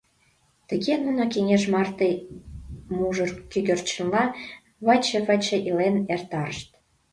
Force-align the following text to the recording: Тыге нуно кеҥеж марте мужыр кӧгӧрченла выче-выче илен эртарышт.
Тыге 0.67 0.93
нуно 1.03 1.23
кеҥеж 1.33 1.63
марте 1.73 2.09
мужыр 2.95 3.29
кӧгӧрченла 3.51 4.23
выче-выче 4.85 5.57
илен 5.67 5.95
эртарышт. 6.13 6.69